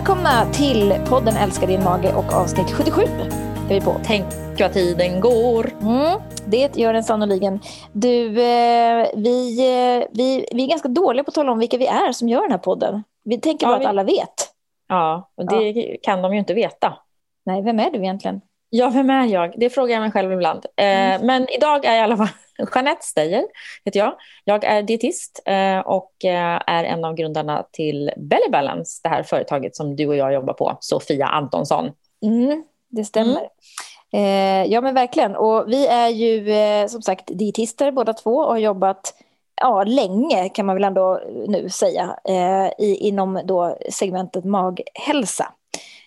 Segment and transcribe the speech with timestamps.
[0.00, 3.02] välkomna till podden Älskar din mage och avsnitt 77
[3.70, 3.96] är vi på.
[4.04, 4.24] Tänk
[4.60, 5.70] vad tiden går.
[5.82, 7.60] Mm, det gör den sannoliken.
[7.92, 11.86] Du, eh, vi, eh, vi, vi är ganska dåliga på att tala om vilka vi
[11.86, 13.02] är som gör den här podden.
[13.24, 14.48] Vi tänker bara Ja, vi- att alla vet.
[14.88, 16.94] Ja, och det kan de ju inte veta.
[17.46, 18.40] Nej, vem är du egentligen?
[18.70, 19.54] Ja, vem är jag?
[19.56, 20.66] Det frågar jag mig själv ibland.
[20.76, 22.28] Eh, Men idag är jag i alla fall
[22.74, 23.44] Jeanette Steyer,
[23.84, 24.14] heter jag.
[24.44, 29.22] Jag är dietist eh, och eh, är en av grundarna till Belly Balance, det här
[29.22, 31.90] företaget som du och jag jobbar på, Sofia Antonsson.
[32.22, 33.48] Mm, det stämmer.
[34.12, 35.36] Eh, ja, men verkligen.
[35.36, 39.14] Och vi är ju som sagt dietister båda två och har jobbat
[39.60, 45.52] ja, länge kan man väl ändå nu säga eh, i, inom då segmentet maghälsa.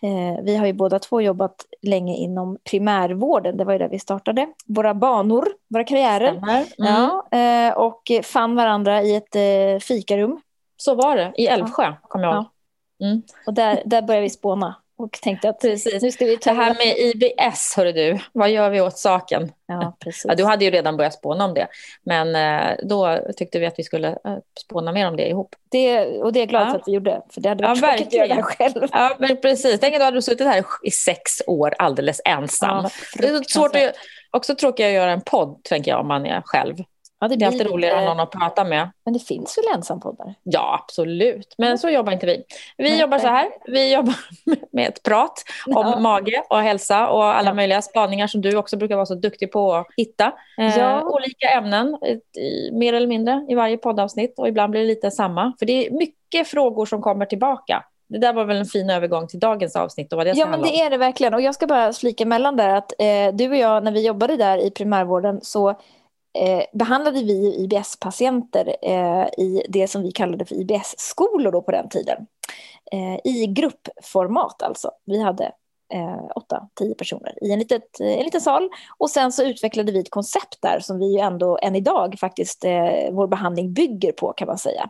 [0.03, 3.99] Eh, vi har ju båda två jobbat länge inom primärvården, det var ju där vi
[3.99, 6.29] startade våra banor, våra karriärer.
[6.29, 6.65] Mm.
[6.77, 10.41] Ja, eh, och fann varandra i ett eh, fikarum.
[10.77, 12.45] Så var det, i Älvsjö, kommer jag ihåg.
[13.03, 13.21] Mm.
[13.47, 16.03] Och där, där började vi spåna och tänkte att Precis.
[16.03, 16.49] nu ska vi ta...
[16.49, 19.51] Det här med IBS, hörru du, vad gör vi åt saken?
[19.67, 20.25] Ja, precis.
[20.27, 21.67] Ja, du hade ju redan börjat spåna om det,
[22.03, 25.55] men eh, då tyckte vi att vi skulle eh, spåna mer om det ihop.
[25.71, 26.75] Det, och det är jag glad Ja.
[26.75, 28.87] att vi gjorde, för det hade Ja, varit tråkigt att göra själv.
[28.91, 29.79] Ja, men precis.
[29.79, 32.85] Tänk att du hade suttit här i sex år alldeles ensam.
[33.17, 33.93] det är så svårt att,
[34.31, 36.75] också tråkigt att göra en podd, tänker jag, om man är själv.
[37.23, 38.89] Ja, det är alltid blir roligare att ha någon att prata med.
[39.05, 40.33] Men det finns väl ensampoddar?
[40.43, 41.55] Ja, absolut.
[41.57, 42.43] Men så jobbar inte vi.
[42.77, 43.47] Vi Nej, jobbar så här.
[43.65, 44.15] Vi jobbar
[44.71, 45.99] med ett prat om Ja.
[45.99, 47.53] mage och hälsa och alla Ja.
[47.53, 50.31] möjliga spaningar som du också brukar vara så duktig på att hitta.
[50.59, 51.01] Eh, Ja.
[51.01, 52.17] Olika ämnen, eh,
[52.73, 54.39] mer eller mindre, i varje poddavsnitt.
[54.39, 55.53] Och ibland blir det lite samma.
[55.59, 57.83] För det är mycket frågor som kommer tillbaka.
[58.07, 60.61] Det där var väl en fin övergång till dagens avsnitt och vad det Ja, men
[60.61, 61.33] det är det verkligen.
[61.33, 64.37] Och jag ska bara flika emellan där att eh, du och jag, när vi jobbade
[64.37, 65.79] där i primärvården, så
[66.33, 72.27] eh, behandlade vi IBS-patienter eh, i det som vi kallade för IBS-skolor på den tiden.
[72.91, 74.91] Eh, I gruppformat alltså.
[75.05, 75.51] Vi hade
[75.93, 78.69] eh, åtta, tio personer i en, litet, eh, en liten sal.
[78.97, 82.65] Och sen så utvecklade vi ett koncept där som vi ju ändå än idag faktiskt
[82.65, 84.89] eh, vår behandling bygger på kan man säga.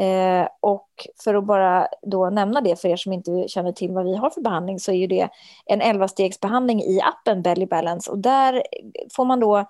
[0.00, 0.88] Eh, och
[1.24, 4.30] för att bara då nämna det för er som inte känner till vad vi har
[4.30, 5.28] för behandling så är ju det
[5.66, 8.62] en 11-stegsbehandling i appen Belly Balance och där
[9.16, 9.64] får man då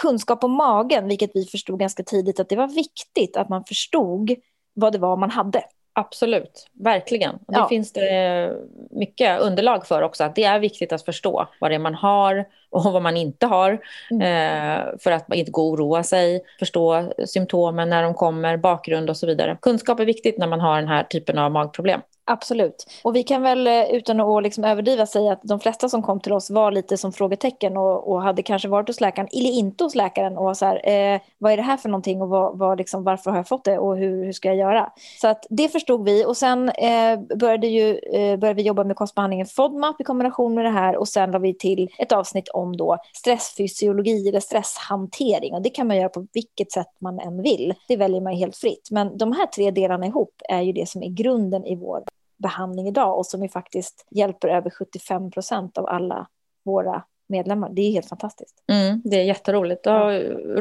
[0.00, 4.30] kunskap om magen, vilket vi förstod ganska tidigt att det var viktigt att man förstod
[4.74, 5.64] vad det var man hade.
[5.92, 7.34] Absolut, verkligen.
[7.34, 7.68] Och Det Ja.
[7.68, 8.52] finns det
[8.90, 10.24] mycket underlag för också.
[10.24, 13.46] Att det är viktigt att förstå vad det är man har och vad man inte
[13.46, 13.78] har.
[14.10, 14.22] Mm.
[14.22, 19.16] Eh, för att inte gå och oroa sig, förstå symptomen när de kommer, bakgrund och
[19.16, 19.58] så vidare.
[19.62, 22.00] Kunskap är viktigt när man har den här typen av magproblem.
[22.24, 22.86] Absolut.
[23.04, 26.20] Och vi kan väl eh, utan att liksom överdriva säga att de flesta som kom
[26.20, 29.84] till oss var lite som frågetecken och, och hade kanske varit hos läkaren eller inte
[29.84, 32.78] hos läkaren och så här, eh, vad är det här för någonting och vad, vad
[32.78, 34.92] liksom, varför har jag fått det och hur, hur ska jag göra?
[35.20, 38.96] Så att det förstod vi och sen eh, började, ju, eh, började vi jobba med
[38.96, 42.61] kostbehandlingen FODMAP i kombination med det här och sen la vi till ett avsnitt om
[42.76, 47.74] då stressfysiologi eller stresshantering och det kan man göra på vilket sätt man än vill.
[47.88, 48.88] Det väljer man helt fritt.
[48.90, 52.04] Men de här tre delarna ihop är ju det som är grunden i vår
[52.36, 56.26] behandling idag och som ju faktiskt hjälper över 75 procent av alla
[56.64, 57.02] våra
[57.32, 57.70] medlemmar.
[57.72, 58.54] Det är helt fantastiskt.
[58.68, 59.86] Mm, det är jätteroligt.
[59.86, 60.10] Och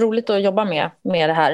[0.01, 1.53] roligt att jobba med, med, det här,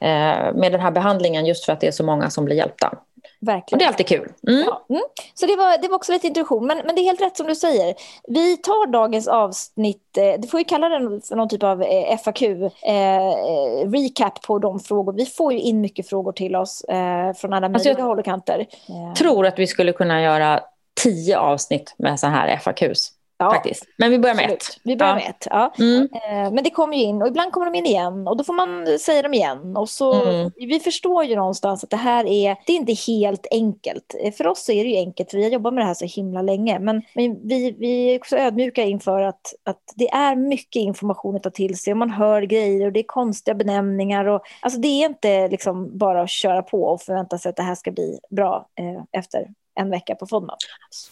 [0.00, 2.98] eh, med den här behandlingen just för att det är så många som blir hjälpta.
[3.40, 3.78] Och Verkligen.
[3.78, 4.32] det är alltid kul.
[4.48, 4.64] Mm.
[4.66, 5.02] Ja, mm.
[5.34, 7.46] Så det var, det var också lite introduktion, men, men det är helt rätt som
[7.46, 7.94] du säger.
[8.28, 12.18] Vi tar dagens avsnitt, eh, du får ju kalla den för någon typ av eh,
[12.18, 15.12] FAQ, eh, eh, recap på de frågor.
[15.12, 18.18] Vi får ju in mycket frågor till oss eh, från alla Alltså, möjliga jag håll
[18.18, 18.66] och kanter.
[18.88, 20.60] Eh, tror att vi skulle kunna göra
[21.02, 23.17] tio avsnitt med så här FAQs.
[23.38, 23.84] Ja, Faktiskt.
[23.96, 24.62] Men vi börjar med absolut.
[24.62, 24.80] ett.
[24.84, 25.16] Vi börjar Ja.
[25.18, 25.46] med ett.
[25.50, 25.74] Ja.
[25.78, 26.08] Mm.
[26.12, 28.52] Eh, Men det kommer ju in och ibland kommer de in igen och då får
[28.52, 29.76] man säga dem igen.
[29.76, 30.50] Och så, Mm.
[30.56, 34.14] Vi förstår ju någonstans att det här är, det är inte helt enkelt.
[34.24, 36.04] Eh, För oss är det ju enkelt för vi har jobbat med det här så
[36.04, 36.78] himla länge.
[36.78, 41.42] Men, men vi, vi är också ödmjuka inför att, att det är mycket information att
[41.42, 44.24] ta till sig och man hör grejer och det är konstiga benämningar.
[44.24, 47.62] Och, alltså det är inte liksom bara att köra på och förvänta sig att det
[47.62, 50.58] här ska bli bra eh, efter en vecka på FODMAP.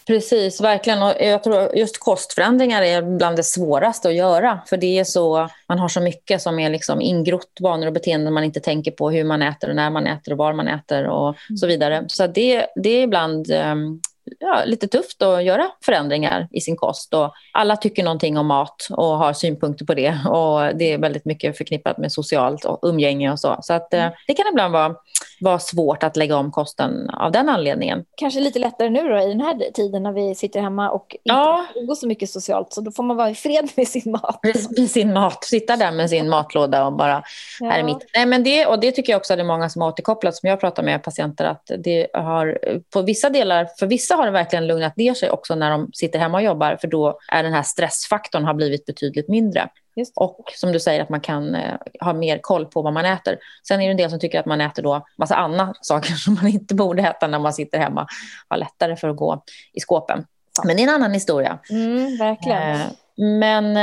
[0.07, 1.03] Precis, verkligen.
[1.03, 4.59] Och jag tror just kostförändringar är bland det svåraste att göra.
[4.67, 8.33] För det är så, man har så mycket som är liksom ingrott vanor och beteenden
[8.33, 9.11] man inte tänker på.
[9.11, 12.05] Hur man äter och när man äter och var man äter och så vidare.
[12.07, 14.01] Så det, det är ibland ehm,
[14.39, 17.13] ja, lite tufft att göra förändringar i sin kost.
[17.13, 20.19] Och alla tycker någonting om mat och har synpunkter på det.
[20.29, 23.57] Och det är väldigt mycket förknippat med socialt och umgänge och så.
[23.61, 24.95] Så att, eh, det kan ibland vara
[25.39, 28.05] vara svårt att lägga om kosten av den anledningen.
[28.15, 31.19] Kanske lite lättare nu då i den här tiden när vi sitter hemma och inte
[31.23, 31.65] ja.
[31.87, 32.73] går så mycket socialt.
[32.73, 34.39] Så då får man vara i fred med sin mat.
[34.77, 37.23] Med sin mat, sitta där med sin matlåda och bara,
[37.59, 37.69] ja.
[37.69, 38.05] här är mitt.
[38.15, 40.35] Nej, men det, och det tycker jag också att det är många som har återkopplat,
[40.35, 42.59] som jag pratar med patienter, att det har
[42.93, 46.19] på vissa delar, för vissa har det verkligen lugnat ner sig också när de sitter
[46.19, 49.69] hemma och jobbar, för då är den här stressfaktorn har blivit betydligt mindre.
[50.15, 53.37] Och som du säger att man kan eh, ha mer koll på vad man äter.
[53.67, 56.33] Sen är det en del som tycker att man äter då massa andra saker som
[56.33, 58.07] man inte borde äta när man sitter hemma.
[58.47, 60.25] Har lättare för att gå i skåpen.
[60.65, 61.59] Men det är en annan historia.
[61.69, 62.71] Mm, verkligen.
[62.71, 63.77] Eh, men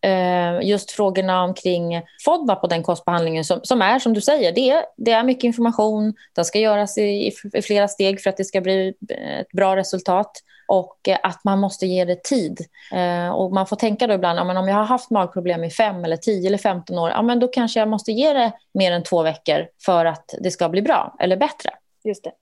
[0.00, 4.84] eh, just frågorna omkring FODMAP och den kostbehandlingen som, som är som du säger, det
[4.96, 6.14] det är mycket information.
[6.34, 8.94] Den ska göras i, i flera steg för att det ska bli
[9.40, 10.32] ett bra resultat
[10.68, 12.60] och eh, att man måste ge det tid.
[12.92, 15.70] Eh, och man får tänka då ibland, ja, men om jag har haft magproblem i
[15.70, 18.92] fem eller tio eller 15 år, ja, men då kanske jag måste ge det mer
[18.92, 21.70] än två veckor för att det ska bli bra eller bättre.
[22.04, 22.32] Just det.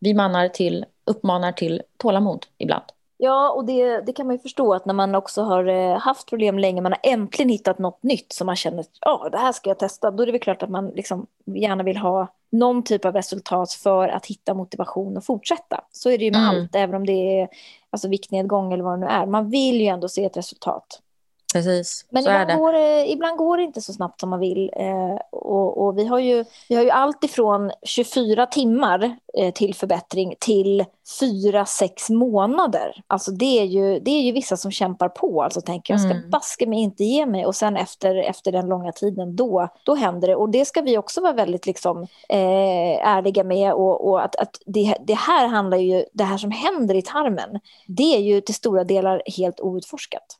[0.00, 2.84] Vi manar till, uppmanar till tålamod ibland.
[3.20, 6.28] Ja, och det, det kan man ju förstå att när man också har eh, haft
[6.28, 9.70] problem länge, man har äntligen hittat något nytt som man känner, ja, det här ska
[9.70, 13.04] jag testa, då är det väl klart att man liksom gärna vill ha någon typ
[13.04, 15.84] av resultat för att hitta motivation och fortsätta.
[15.92, 16.50] Så är det ju med mm.
[16.50, 17.48] allt, även om det är
[17.90, 19.26] alltså, viktnedgång eller vad det nu är.
[19.26, 21.00] Man vill ju ändå se ett resultat.
[21.52, 22.60] Precis, Men så ibland.
[22.60, 24.70] Går det, ibland går det inte så snabbt som man vill.
[24.76, 29.74] Eh, och, och, vi, har ju, vi har ju allt ifrån 24 timmar eh, till
[29.74, 30.84] förbättring till
[31.20, 33.02] 4-6 månader.
[33.06, 35.42] Alltså det är, ju, det är ju vissa som kämpar på.
[35.42, 36.30] Alltså tänker jag ska mm.
[36.30, 37.46] baske mig inte ge mig.
[37.46, 40.36] Och sen efter, efter den långa tiden, då, då händer det.
[40.36, 43.72] Och det ska vi också vara väldigt liksom, eh, ärliga med.
[43.72, 47.60] Och, och att, att det, det här handlar ju, det här som händer i tarmen,
[47.86, 50.38] det är ju till stora delar helt outforskat.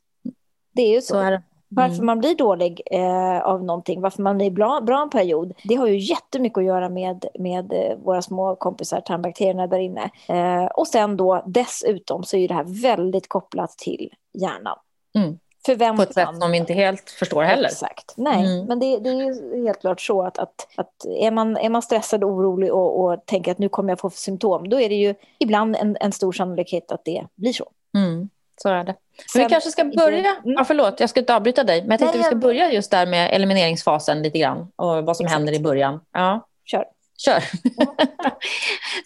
[0.79, 1.13] Det är ju så.
[1.13, 1.41] så är mm.
[1.67, 5.75] Varför man blir dålig eh, av någonting, varför man blir bra, bra en period, det
[5.75, 10.09] har ju jättemycket att göra med, med eh, våra små kompisar, tarmbakterierna där inne.
[10.27, 14.77] Eh, och sen då dessutom så är det här väldigt kopplat till hjärnan.
[15.15, 15.39] Mm.
[15.65, 15.97] Förväntan.
[15.97, 17.69] På ett sätt som vi inte helt förstår heller.
[17.69, 18.13] Exakt.
[18.17, 18.65] Nej, mm.
[18.65, 21.81] men det, det, är ju helt klart så att, att, att är, man, är man
[21.81, 24.95] stressad och orolig och, och tänker att nu kommer jag få symptom, då är det
[24.95, 27.65] ju ibland en, en stor sannolikhet att det blir så.
[27.97, 28.29] Mm.
[28.61, 28.95] Så är det.
[29.35, 30.39] Men vi kanske ska börja, mm.
[30.43, 32.91] ja, förlåt jag ska inte avbryta dig, men jag tänkte Nej, vi ska börja just
[32.91, 35.37] där med elimineringsfasen lite grann och vad som Exakt.
[35.37, 35.99] händer i början.
[36.13, 36.47] Ja.
[36.65, 36.85] Kör.
[37.17, 37.43] Kör.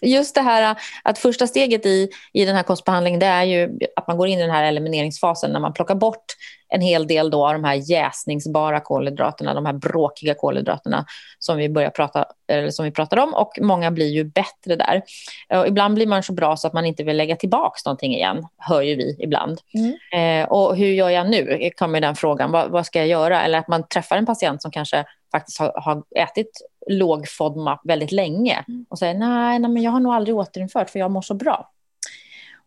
[0.00, 4.08] Just det här att första steget i, i den här kostbehandlingen det är ju att
[4.08, 6.24] man går in i den här elimineringsfasen när man plockar bort
[6.74, 11.06] en hel del då av de här jäsningsbara kolhydraterna, de här bråkiga kolhydraterna
[11.38, 15.02] som vi, börjar prata, eller som vi pratar om och många blir ju bättre där.
[15.48, 18.46] Och ibland blir man så bra så att man inte vill lägga tillbaka någonting igen,
[18.58, 19.60] hör ju vi ibland.
[19.74, 20.42] Mm.
[20.42, 23.42] Eh, och hur gör jag nu, kommer den frågan, vad, vad, ska jag göra?
[23.42, 26.50] Eller att man träffar en patient som kanske faktiskt har, har ätit
[26.90, 28.86] låg FODMAP väldigt länge mm.
[28.88, 31.70] och säger nej, nej men jag har nog aldrig återinfört för jag mår så bra.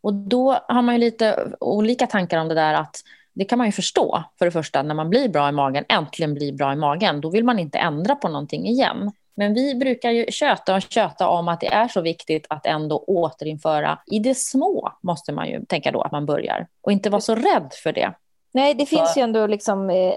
[0.01, 3.01] Och då har man ju lite olika tankar om det där att
[3.37, 6.33] det kan man ju förstå för det första när man blir bra i magen, äntligen
[6.33, 9.11] blir bra i magen, då vill man inte ändra på någonting igen.
[9.35, 12.97] Men vi brukar ju köta och köta om att det är så viktigt att ändå
[12.97, 16.67] återinföra i det små, måste man ju tänka då att man börjar.
[16.81, 18.13] Och inte vara så rädd för det.
[18.51, 20.13] Nej, det finns ju ändå liksom, eh,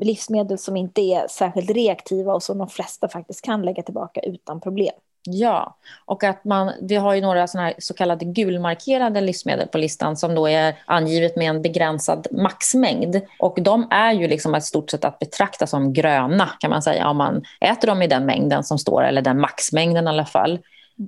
[0.00, 4.60] livsmedel som inte är särskilt reaktiva och som de flesta faktiskt kan lägga tillbaka utan
[4.60, 4.94] problem.
[5.24, 9.78] Ja, och att man, vi har ju några såna här så kallade gulmarkerade livsmedel på
[9.78, 13.20] listan som då är angivet med en begränsad maxmängd.
[13.38, 17.08] Och de är ju liksom ett stort sett att betrakta som gröna kan man säga
[17.08, 20.58] om man äter dem i den mängden som står, eller den maxmängden i alla fall.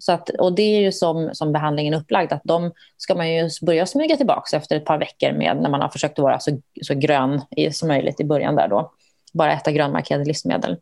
[0.01, 3.33] Så att, och det är ju som, som behandlingen är upplagd, att de ska man
[3.33, 6.61] ju börja smyga tillbaka efter ett par veckor med när man har försökt vara så,
[6.83, 7.41] så grön
[7.73, 8.93] som möjligt i början där då.
[9.33, 10.77] Bara äta grönmarkerade livsmedel.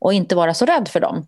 [0.00, 1.26] Och inte vara så rädd för dem.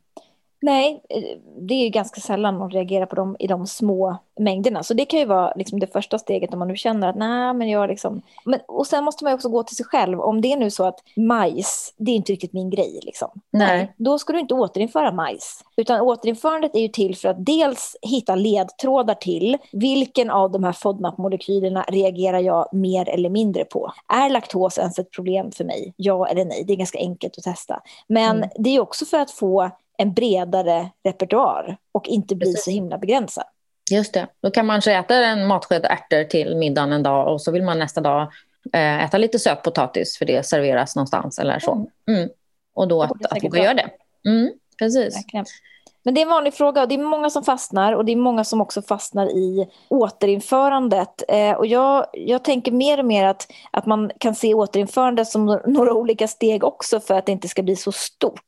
[0.65, 4.83] Nej, eh, det är ju ganska sällan man reagerar på dem i de små mängderna.
[4.83, 7.55] Så det kan ju vara liksom det första steget om man nu känner att nej,
[7.55, 8.23] men jag liksom...
[8.45, 10.21] Men, och sen måste man också gå till sig själv.
[10.21, 13.01] Om det är nu så att majs, det är inte riktigt min grej.
[13.03, 13.29] Liksom.
[13.51, 13.77] Nej.
[13.77, 13.95] nej.
[13.97, 15.65] Då ska du inte återinföra majs.
[15.77, 20.73] Utan återinförandet är ju till för att dels hitta ledtrådar till vilken av de här
[20.73, 23.93] FODMAP-molekylerna reagerar jag mer eller mindre på.
[24.09, 25.95] Är laktos ens ett problem för mig?
[25.97, 26.65] Ja eller nej?
[26.67, 27.81] Det är ganska enkelt att testa.
[28.07, 28.49] Men mm.
[28.59, 32.65] det är också för att få en bredare repertoar och inte bli Precis.
[32.65, 33.45] så himla begränsad.
[33.91, 34.27] Just det.
[34.43, 37.79] Då kan man äta en matsked ärtor till middagen en dag och så vill man
[37.79, 38.23] nästa dag
[38.73, 41.73] eh, äta lite sötpotatis för det serveras någonstans eller så.
[41.73, 41.89] Mm.
[42.09, 42.31] mm.
[42.75, 43.91] Och då att, att våga göra det.
[44.29, 45.17] Mm, precis.
[45.17, 45.47] Verkligen.
[46.05, 48.17] Men det är en vanlig fråga och det är många som fastnar och det är
[48.17, 51.23] många som också fastnar i återinförandet.
[51.29, 55.61] Eh, och jag, jag tänker mer och mer att, att man kan se återinförandet som
[55.67, 58.41] några olika steg också för att det inte ska bli så stort.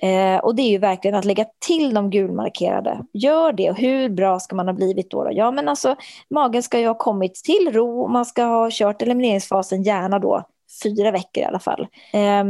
[0.00, 3.04] Eh, och det är ju verkligen att lägga till de gulmarkerade.
[3.12, 3.70] Gör det.
[3.70, 5.24] Och hur bra ska man ha blivit då?
[5.24, 5.30] då?
[5.32, 5.96] Ja, men alltså
[6.30, 8.08] magen ska ju ha kommit till ro.
[8.08, 10.42] Man ska ha kört elimineringsfasen, gärna då
[10.82, 11.86] fyra veckor i alla fall.
[12.12, 12.44] Eh,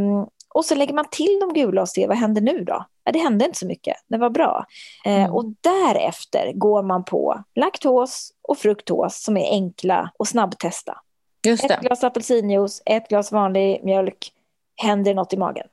[0.54, 2.86] och så lägger man till de gula och ser vad händer nu då?
[3.04, 4.66] Ja, det hände inte så mycket, det var bra.
[5.04, 5.32] Eh, mm.
[5.32, 10.98] och därefter går man på laktos och fruktos som är enkla och snabbtesta.
[11.46, 11.74] Just det.
[11.74, 14.32] Ett glas apelsinjuice, ett glas vanlig mjölk.
[14.76, 15.66] Händer något i magen?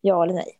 [0.00, 0.57] Ja eller nej?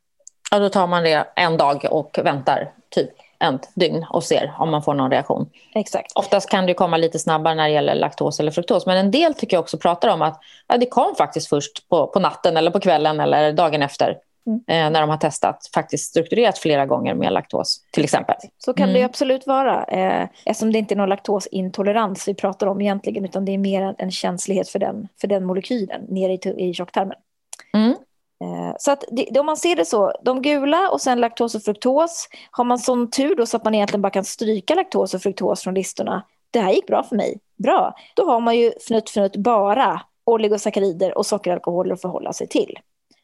[0.51, 4.71] Ja, då tar man det en dag och väntar typ ett dygn och ser om
[4.71, 5.51] man får någon reaktion.
[5.75, 6.13] Exakt.
[6.15, 8.87] Oftast kan det komma lite snabbare när det gäller laktos eller fruktos.
[8.87, 12.07] Men en del tycker jag också pratar om att ja, det kom faktiskt först på,
[12.07, 14.19] på natten eller på kvällen eller dagen efter.
[14.47, 14.61] Mm.
[14.67, 18.37] Eh, när de har testat faktiskt strukturerat flera gånger med laktos till exempel.
[18.59, 18.95] Så kan mm.
[18.95, 23.45] det absolut vara eh, eftersom det inte är någon laktosintolerans vi pratar om egentligen utan
[23.45, 27.17] det är mer en känslighet för den, för den molekylen nere i, i tjocktarmen.
[27.75, 27.95] Mm.
[28.45, 31.63] Eh, så att det, om man ser det så, de gula och sen laktos och
[31.63, 32.29] fruktos.
[32.51, 35.63] Har man sån tur då så att man egentligen bara kan stryka laktos och fruktos
[35.63, 36.23] från listorna.
[36.51, 37.39] Det här gick bra för mig.
[37.57, 37.95] Bra.
[38.15, 42.79] Då har man ju fnutt fnutt bara oligosackarider och sockeralkoholer att förhålla sig till.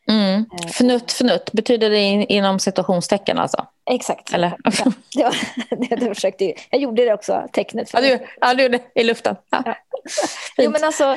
[0.08, 0.40] Mm.
[0.40, 3.66] Eh, fnutt fnutt, betyder det in, inom situationstecken alltså?
[3.90, 4.34] Exakt.
[4.34, 4.56] Eller?
[4.64, 4.82] Ja,
[5.14, 5.36] det, var,
[5.88, 6.54] det, det försökte ju.
[6.70, 7.90] Jag gjorde det också, tecknet.
[7.90, 9.36] För ja, du, ja, du gjorde det i luften.
[9.50, 9.76] Ja.
[10.56, 11.16] jo, men alltså,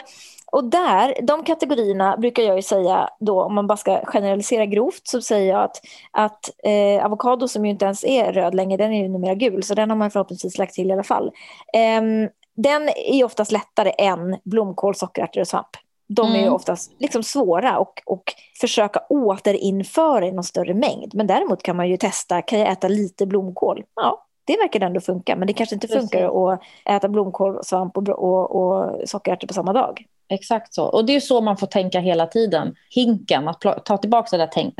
[0.58, 5.08] och där, de kategorierna brukar jag ju säga då, om man bara ska generalisera grovt,
[5.08, 8.94] så säger jag att, att eh, avokado som ju inte ens är röd längre, den
[8.94, 11.32] är ju numera gul, så den har man förhoppningsvis lagt till i alla fall.
[11.74, 12.02] Eh,
[12.56, 15.68] den är oftast lättare än blomkål, sockerärtor och svamp.
[16.08, 16.54] De är ju mm.
[16.54, 18.24] oftast liksom svåra och, och
[18.62, 21.16] försöka återinföra i någon större mängd.
[21.16, 23.84] Men däremot kan man ju testa, kan jag äta lite blomkål?
[23.96, 25.36] Ja, det verkar ändå funka.
[25.36, 29.74] Men det kanske inte funkar att äta blomkål, svamp och, och, och sockerärtor på samma
[29.74, 30.06] dag.
[30.30, 30.86] Exakt så.
[30.86, 32.76] Och det är så man får tänka hela tiden.
[32.90, 34.72] Hinken, att ta tillbaka den där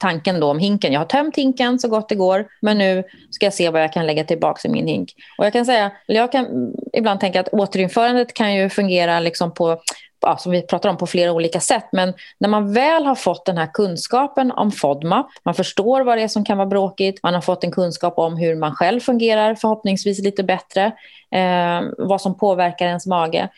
[0.00, 0.92] tanken då om hinken.
[0.92, 3.92] Jag har tömt hinken så gott det går, men nu ska jag se vad jag
[3.92, 5.14] kan lägga tillbaka i min hink.
[5.38, 9.80] Och jag kan säga, jag kan ibland tänka att återinförandet kan ju fungera liksom på
[10.20, 11.84] ja, som vi pratar om på flera olika sätt.
[11.92, 16.22] Men när man väl har fått den här kunskapen om FODMAP, man förstår vad det
[16.22, 19.54] är som kan vara bråkigt, man har fått en kunskap om hur man själv fungerar,
[19.54, 20.84] förhoppningsvis lite bättre,
[21.30, 23.48] eh, vad som påverkar ens mage,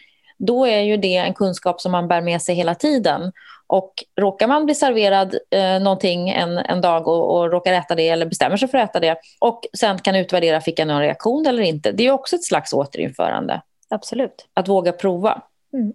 [0.46, 3.32] då är ju det en kunskap som man bär med sig hela tiden.
[3.66, 8.08] Och råkar man bli serverad eh, någonting en, en dag och, och råkar äta det
[8.08, 11.46] eller bestämmer sig för att äta det och sen kan utvärdera, fick jag någon reaktion
[11.46, 11.92] eller inte?
[11.92, 13.62] Det är också ett slags återinförande.
[13.88, 14.48] Absolut.
[14.54, 15.42] Att våga prova.
[15.72, 15.92] Mm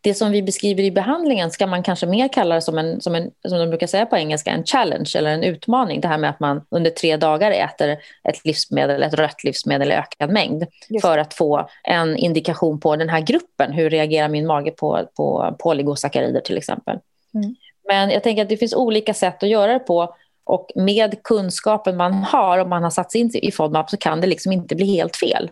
[0.00, 3.14] det som vi beskriver i behandlingen ska man kanske mer kalla det som en, som
[3.14, 6.00] en, som de brukar säga på engelska, en challenge eller en utmaning.
[6.00, 7.90] Det här med att man under tre dagar äter
[8.28, 11.06] ett livsmedel, ett rött livsmedel i ökad mängd Just.
[11.06, 13.72] för att få en indikation på den här gruppen.
[13.72, 16.98] Hur reagerar min mage på, på polygosackarider till exempel?
[17.34, 17.54] Mm.
[17.88, 20.14] Men jag tänker att det finns olika sätt att göra det på
[20.44, 24.20] och med kunskapen man har, om man har satt sig in i FODMAP, så kan
[24.20, 25.50] det liksom inte bli helt fel.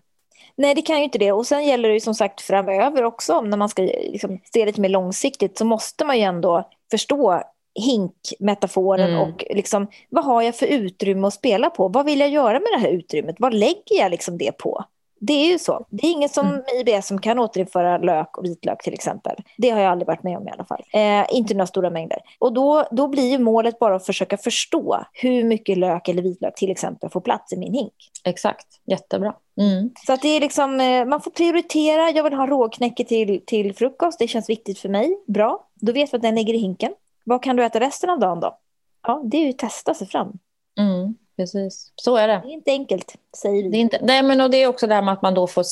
[0.56, 1.32] Nej, det kan ju inte det.
[1.32, 4.80] Och sen gäller det ju som sagt framöver också, när man ska liksom se lite
[4.80, 7.42] mer långsiktigt, så måste man ju ändå förstå
[7.74, 9.20] hinkmetaforen mm.
[9.20, 11.88] och liksom, vad har jag för utrymme att spela på?
[11.88, 13.36] Vad vill jag göra med det här utrymmet?
[13.38, 14.84] Vad lägger jag liksom det på?
[15.20, 15.86] Det är ju så.
[15.90, 16.62] Det är ingen som mm.
[16.80, 19.36] IBS som kan återinföra lök och vitlök till exempel.
[19.58, 20.82] Det har jag aldrig varit med om i alla fall.
[20.92, 22.18] Eh, inte några stora mängder.
[22.38, 26.54] Och då, då blir ju målet bara att försöka förstå hur mycket lök eller vitlök
[26.54, 27.94] till exempel får plats i min hink.
[28.24, 29.34] Exakt, jättebra.
[29.60, 29.90] Mm.
[30.06, 32.10] Så att det är liksom, eh, man får prioritera.
[32.10, 34.18] Jag vill ha råknäcke till, till frukost.
[34.18, 35.18] Det känns viktigt för mig.
[35.26, 36.92] Bra, då vet vi att den ligger i hinken.
[37.24, 38.58] Vad kan du äta resten av dagen då?
[39.06, 40.32] Ja, det är ju att testa sig fram.
[40.78, 41.92] Mm precis.
[41.96, 42.40] Så är det.
[42.44, 43.70] Det är inte enkelt, säger du.
[43.70, 45.46] Det är, inte, nej, men och det är också det här med att man då
[45.46, 45.64] får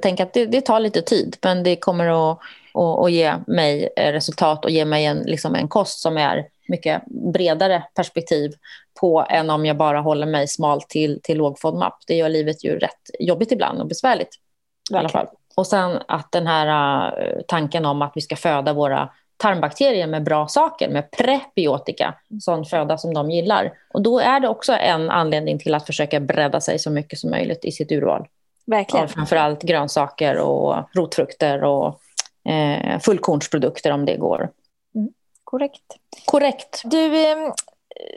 [0.00, 2.38] tänka att det, det tar lite tid, men det kommer att,
[2.74, 7.02] att, att ge mig resultat och ge mig en, liksom en kost som är mycket
[7.06, 8.52] bredare perspektiv
[9.00, 11.94] på än om jag bara håller mig smalt till, till låg FODMAP.
[12.06, 14.38] Det gör livet ju rätt jobbigt ibland och besvärligt.
[14.90, 15.26] I alla fall.
[15.54, 20.24] Och sen att den här uh, tanken om att vi ska föda våra tarmbakterier med
[20.24, 23.72] bra saker, med prebiotika, sån föda som de gillar.
[23.94, 27.30] Och då är det också en anledning till att försöka bredda sig så mycket som
[27.30, 28.26] möjligt i sitt urval.
[28.66, 29.04] Verkligen.
[29.04, 32.00] Av framförallt grönsaker och rotfrukter och
[32.48, 34.50] eh, fullkornsprodukter om det går.
[34.94, 35.12] Mm,
[35.44, 35.96] korrekt.
[36.24, 36.82] Korrekt.
[36.84, 37.52] Du, eh,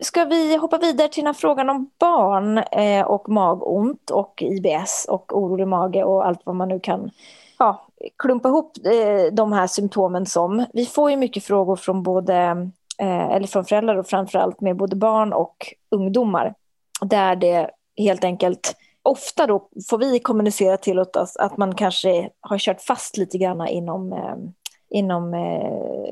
[0.01, 5.05] ska vi hoppa vidare till den här frågan om barn eh, och magont och IBS
[5.09, 7.11] och orolig mage och allt vad man nu kan
[7.59, 7.86] ja,
[8.17, 10.65] klumpa ihop eh, de här symptomen som.
[10.73, 12.35] Vi får ju mycket frågor från både
[12.99, 16.53] eh, eller från föräldrar och framförallt med både barn och ungdomar.
[17.01, 22.57] Där det helt enkelt ofta då får vi kommunicera till oss att man kanske har
[22.57, 24.35] kört fast lite grann inom eh,
[24.89, 25.35] inom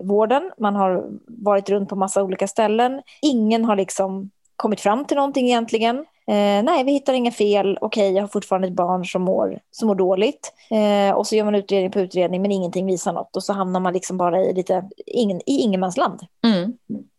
[0.04, 0.52] vården.
[0.58, 3.02] Man har varit runt på massa olika ställen.
[3.22, 6.06] Ingen har liksom kommit fram till någonting egentligen.
[6.28, 7.78] Eh, nej, vi hittar inga fel.
[7.82, 10.54] Okej, jag har fortfarande ett barn som mår, som mår dåligt.
[10.72, 13.36] Eh, och så gör man utredning på utredning, men ingenting visar något.
[13.36, 16.20] Och så hamnar man liksom bara i, lite, ingen, i ingenmansland.
[16.44, 16.74] Mm.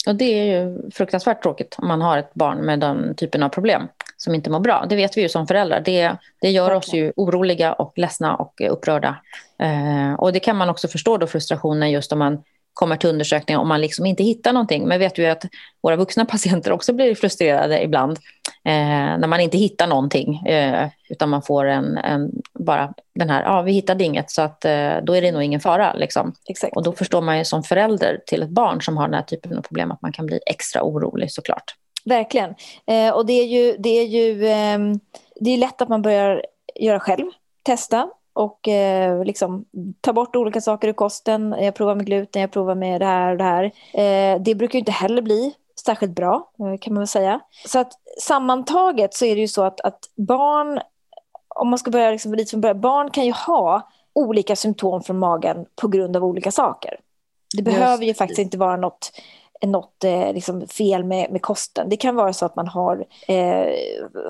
[0.06, 3.48] Och det är ju fruktansvärt tråkigt om man har ett barn med den typen av
[3.48, 4.86] problem som inte mår bra.
[4.88, 5.80] Det vet vi ju som föräldrar.
[5.80, 9.16] Det, det gör oss ju oroliga och ledsna och upprörda.
[9.58, 12.42] Eh, och det kan man också förstå då frustrationen just om man
[12.76, 14.88] kommer till undersökningar om man liksom inte hittar någonting.
[14.88, 15.44] Men vet ju att
[15.82, 18.18] våra vuxna patienter också blir frustrerade ibland
[18.64, 20.46] eh, när man inte hittar någonting.
[20.46, 24.64] Eh, utan man får en, en, bara den här, ja vi hittade inget så att
[24.64, 25.92] eh, då är det nog ingen fara.
[25.92, 26.34] Liksom.
[26.48, 26.76] Exakt.
[26.76, 29.58] Och då förstår man ju som förälder till ett barn som har den här typen
[29.58, 31.74] av problem att man kan bli extra orolig såklart.
[32.04, 32.54] Verkligen.
[32.86, 35.00] Eh, och det är ju, det är ju ehm,
[35.40, 36.42] det är lätt att man börjar
[36.74, 37.26] göra själv,
[37.62, 39.64] testa och eh, liksom
[40.00, 41.56] ta bort olika saker ur kosten.
[41.60, 43.64] Jag provar med gluten, jag provar med det här och det här.
[43.94, 47.40] Eh, det brukar ju inte heller bli särskilt bra, eh, kan man väl säga.
[47.66, 50.80] Så att sammantaget så är det ju så att, att barn,
[51.48, 55.18] om man ska börja liksom lite från början, barn kan ju ha olika symptom från
[55.18, 57.00] magen på grund av olika saker.
[57.56, 58.08] Det behöver Just.
[58.08, 59.12] ju faktiskt inte vara något
[59.62, 61.88] något eh, liksom fel med, med kosten.
[61.88, 63.66] Det kan vara så att man har, eh,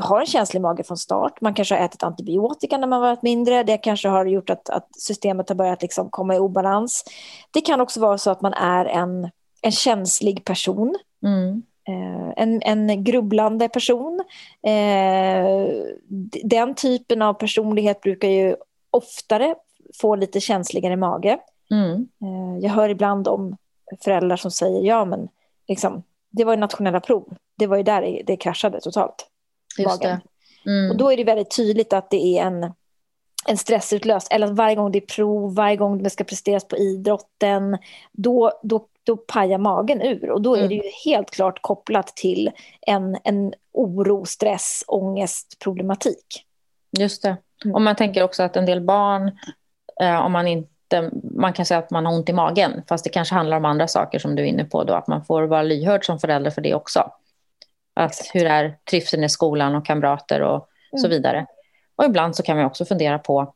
[0.01, 1.41] har en känslig mage från start.
[1.41, 3.63] Man kanske har ätit antibiotika när man varit mindre.
[3.63, 7.05] Det kanske har gjort att, att systemet har börjat liksom komma i obalans.
[7.51, 9.31] Det kan också vara så att man är en,
[9.63, 10.97] en känslig person.
[11.25, 11.63] Mm.
[11.89, 14.21] Eh, en, en grubblande person.
[14.63, 15.69] Eh,
[16.45, 18.57] den typen av personlighet brukar ju
[18.91, 19.55] oftare
[20.01, 21.39] få lite känsligare mage.
[21.71, 22.09] Mm.
[22.23, 23.57] Eh, jag hör ibland om
[24.05, 25.29] föräldrar som säger ja men
[25.69, 27.37] liksom, det var ju nationella prov.
[27.59, 29.27] Det var ju där det kraschade totalt.
[29.79, 30.21] Just det.
[30.67, 30.91] Mm.
[30.91, 32.73] Och då är det väldigt tydligt att det är en,
[33.49, 34.33] en stressutlöst.
[34.33, 37.79] Eller att varje gång det är prov, varje gång det ska presteras på idrotten,
[38.13, 40.31] då, då, då pajar magen ur.
[40.31, 40.69] Och då är mm.
[40.69, 42.51] det ju helt klart kopplat till
[42.81, 46.45] en, en oro, stress, ångest, problematik.
[46.99, 47.37] Just det.
[47.65, 47.75] Mm.
[47.75, 49.39] Och man tänker också att en del barn,
[50.01, 50.76] eh, om man inte
[51.37, 53.89] man kan säga att man har ont i magen, fast det kanske handlar om andra
[53.89, 56.61] saker som du är inne på då, att man får vara lyhörd som förälder för
[56.61, 57.11] det också.
[57.95, 61.03] Att hur är trivseln i skolan och kamrater och mm.
[61.03, 61.47] så vidare.
[61.97, 63.55] Och ibland så kan man också fundera på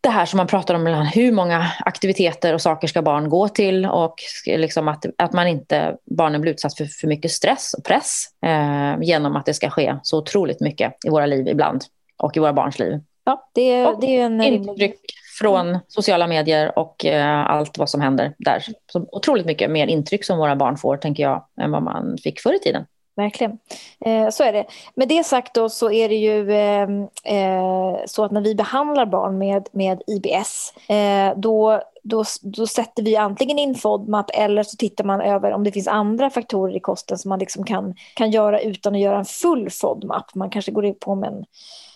[0.00, 3.48] det här som man pratar om ibland, hur många aktiviteter och saker ska barn gå
[3.48, 4.14] till och
[4.46, 9.02] liksom att, att man inte, barnen blir utsatt för för mycket stress och press eh,
[9.02, 11.84] genom att det ska ske så otroligt mycket i våra liv ibland
[12.16, 13.00] och i våra barns liv.
[13.24, 15.00] Ja, det, och det är en intryck
[15.38, 18.64] från sociala medier och eh, allt vad som händer där.
[18.92, 22.40] Så otroligt mycket mer intryck som våra barn får, tänker jag, än vad man fick
[22.40, 22.84] förr i tiden.
[23.16, 23.58] Verkligen.
[24.04, 24.64] Eh, så är det.
[24.94, 26.82] Med det sagt då så är det ju eh,
[27.24, 33.02] eh så att när vi behandlar barn med, med IBS eh, då då, då sätter
[33.02, 36.80] vi antingen in FODMAP eller så tittar man över om det finns andra faktorer i
[36.80, 40.34] kosten som man liksom kan, kan göra utan att göra en full FODMAP.
[40.34, 41.44] Man kanske går in på med en,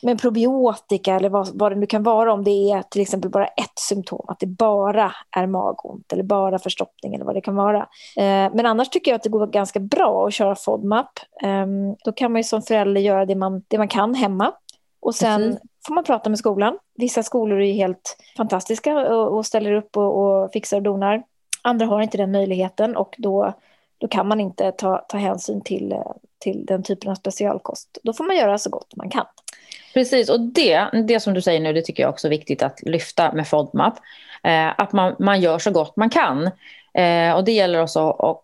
[0.03, 3.31] med en probiotika eller vad, vad det nu kan vara om det är till exempel
[3.31, 7.57] bara ett symptom, att det bara är magont eller bara förstoppning eller vad det kan
[7.57, 7.81] vara.
[8.16, 11.11] Eh, men annars tycker jag att det går ganska bra att köra FODMAP.
[11.42, 11.66] Eh,
[12.05, 14.53] då kan man ju som förälder göra det man, det man kan hemma.
[15.01, 16.79] Och sen Precis får man prata med skolan.
[16.94, 21.22] Vissa skolor är helt fantastiska och, och ställer upp och, och, fixar och donar.
[21.62, 23.53] Andra har inte den möjligheten och då,
[23.98, 25.94] då kan man inte ta, ta hänsyn till,
[26.38, 27.98] till den typen av specialkost.
[28.03, 29.27] Då får man göra så gott man kan.
[29.94, 32.83] Precis, och det, det som du säger nu, det tycker jag också är viktigt att
[32.83, 33.94] lyfta med FODMAP.
[34.42, 36.51] Eh, att man, man gör så gott man kan.
[36.94, 38.42] Eh, och det gäller också, att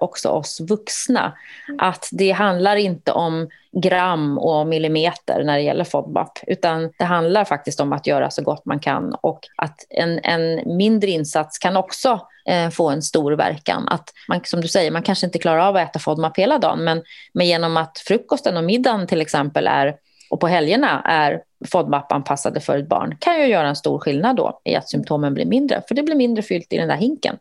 [0.00, 1.32] också oss vuxna.
[1.68, 1.80] Mm.
[1.80, 7.44] Att det handlar inte om gram och millimeter när det gäller FODMAP, utan det handlar
[7.44, 11.76] faktiskt om att göra så gott man kan och att en, en mindre insats kan
[11.76, 13.88] också eh, få en stor verkan.
[13.88, 16.84] Att man, som du säger, man kanske inte klarar av att äta FODMAP hela dagen,
[16.84, 19.96] men, men genom att frukosten och middagen till exempel är
[20.30, 24.60] och på helgerna är FODMAP-anpassade för ett barn kan ju göra en stor skillnad då
[24.64, 27.36] i att symptomen blir mindre, för det blir mindre fyllt i den där hinken.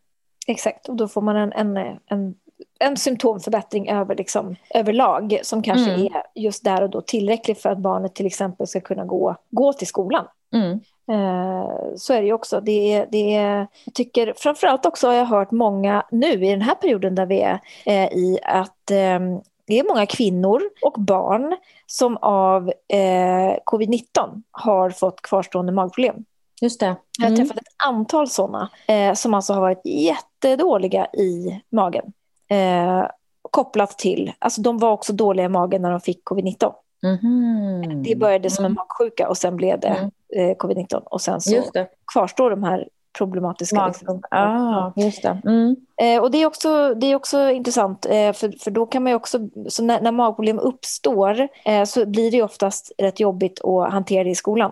[0.45, 2.35] Exakt, och då får man en, en, en,
[2.79, 6.05] en symptomförbättring över, liksom, överlag som kanske mm.
[6.05, 9.73] är just där och då tillräcklig för att barnet till exempel ska kunna gå, gå
[9.73, 10.27] till skolan.
[10.53, 10.79] Mm.
[11.07, 12.61] Eh, så är det ju också.
[12.61, 16.61] Det är, det är, jag tycker framförallt också har jag hört många nu i den
[16.61, 19.19] här perioden där vi är eh, i att eh,
[19.67, 26.25] det är många kvinnor och barn som av eh, covid-19 har fått kvarstående magproblem.
[26.65, 26.85] Just det.
[26.85, 26.97] Mm.
[27.17, 27.47] Jag har mm.
[27.47, 32.13] träffat ett antal sådana eh, som alltså har varit jättedåliga i magen.
[32.49, 33.05] Eh,
[33.51, 36.73] kopplat till, alltså de var också dåliga i magen när de fick covid-19.
[37.03, 38.03] Mm.
[38.03, 38.75] Det började som en mm.
[38.75, 40.11] magsjuka och sen blev det mm.
[40.35, 41.63] eh, covid-19 och sen så
[42.13, 43.87] kvarstår de här magproblematiska.
[43.87, 44.21] Liksom.
[44.31, 45.41] Ah, just det.
[45.45, 45.75] Mm.
[46.01, 49.13] Eh, och det är också, det är också intressant, eh, för, för då kan man
[49.13, 54.23] också, så när, när magproblem uppstår eh, så blir det oftast rätt jobbigt att hantera
[54.23, 54.71] det i skolan.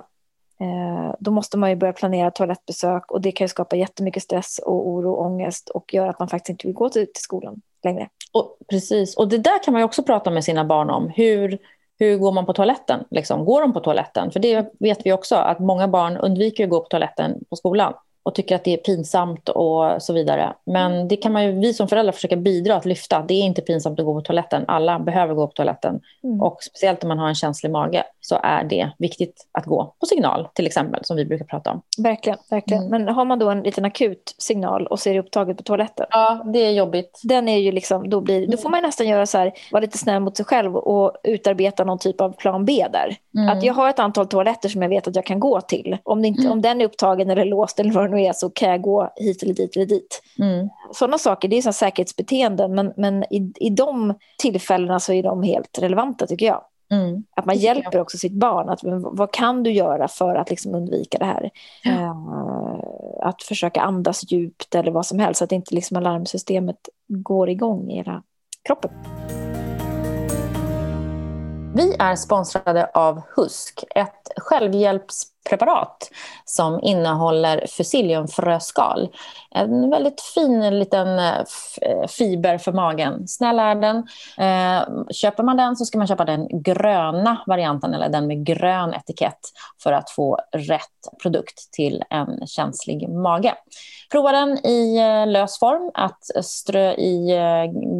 [0.63, 4.59] Eh, då måste man ju börja planera toalettbesök och det kan ju skapa jättemycket stress
[4.59, 7.61] och oro och ångest och göra att man faktiskt inte vill gå till, till skolan
[7.83, 8.09] längre.
[8.31, 11.11] Och, precis, och det där kan man ju också prata med sina barn om.
[11.15, 11.57] Hur,
[11.99, 13.03] hur går man på toaletten?
[13.09, 14.31] Liksom, går de på toaletten?
[14.31, 17.93] För det vet vi också att många barn undviker att gå på toaletten på skolan
[18.23, 20.53] och tycker att det är pinsamt och så vidare.
[20.65, 23.25] Men det kan man ju, vi som föräldrar försöka bidra att lyfta.
[23.27, 24.65] Det är inte pinsamt att gå på toaletten.
[24.67, 26.01] Alla behöver gå på toaletten.
[26.23, 26.41] Mm.
[26.41, 30.05] Och speciellt om man har en känslig mage så är det viktigt att gå på
[30.05, 31.81] signal till exempel, som vi brukar prata om.
[31.97, 32.39] Verkligen.
[32.49, 32.83] verkligen.
[32.83, 33.03] Mm.
[33.05, 36.05] Men har man då en liten akut signal och ser upptaget på toaletten.
[36.09, 37.21] Ja, det är jobbigt.
[37.23, 39.97] Den är ju liksom, då, blir, då får man nästan göra så här, vara lite
[39.97, 43.17] snäll mot sig själv och utarbeta någon typ av plan B där.
[43.37, 43.57] Mm.
[43.57, 45.97] Att jag har ett antal toaletter som jag vet att jag kan gå till.
[46.03, 46.51] Om, det inte, mm.
[46.51, 49.13] om den är upptagen eller låst eller vad det nu är så kan jag gå
[49.15, 50.21] hit eller dit eller dit.
[50.39, 50.69] Mm.
[50.91, 55.43] Sådana saker, det är så säkerhetsbeteenden men, men i, i de tillfällena så är de
[55.43, 56.63] helt relevanta tycker jag.
[56.91, 57.23] Mm.
[57.35, 58.69] Att man hjälper också sitt barn.
[58.69, 61.49] Att, vad kan du göra för att liksom undvika det här?
[61.83, 61.91] Ja.
[61.91, 65.37] Uh, att försöka andas djupt eller vad som helst.
[65.37, 68.23] Så att inte liksom alarmsystemet går igång i hela
[68.63, 68.91] kroppen.
[71.75, 74.29] Vi är sponsrade av Husk, ett
[75.49, 76.11] preparat
[76.45, 79.09] som innehåller fusilliumfröskal.
[79.51, 81.39] En väldigt fin liten eh,
[81.81, 83.27] eh, fiber för magen.
[83.27, 83.97] Snäll är den.
[84.37, 88.93] Eh, köper man den så ska man köpa den gröna varianten eller den med grön
[88.93, 89.39] etikett
[89.83, 93.55] för att få rätt produkt till en känslig mage.
[94.11, 97.29] Prova den i eh, lös form, att strö i